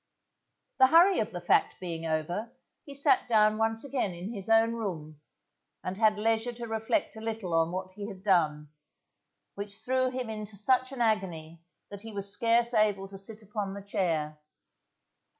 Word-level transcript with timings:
The 0.79 0.87
hurry 0.87 1.19
of 1.19 1.29
the 1.29 1.39
fact 1.39 1.79
being 1.79 2.07
over, 2.07 2.51
he 2.85 2.95
sat 2.95 3.27
down 3.27 3.59
once 3.59 3.83
again 3.83 4.15
in 4.15 4.33
his 4.33 4.49
own 4.49 4.73
room, 4.73 5.21
and 5.83 5.95
had 5.95 6.17
leisure 6.17 6.53
to 6.53 6.65
reflect 6.65 7.15
a 7.15 7.21
little 7.21 7.53
on 7.53 7.71
what 7.71 7.91
he 7.91 8.07
had 8.07 8.23
done, 8.23 8.69
which 9.53 9.75
threw 9.77 10.09
him 10.09 10.27
into 10.27 10.57
such 10.57 10.91
an 10.91 11.01
agony 11.01 11.61
that 11.91 12.01
he 12.01 12.11
was 12.13 12.33
scarce 12.33 12.73
able 12.73 13.07
to 13.09 13.17
sit 13.19 13.43
upon 13.43 13.75
the 13.75 13.83
chair. 13.83 14.39